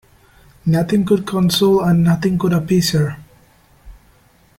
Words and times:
Nothing 0.65 1.05
could 1.05 1.27
console 1.27 1.81
and 1.83 2.03
nothing 2.03 2.39
could 2.39 2.53
appease 2.53 2.89
her. 2.93 3.17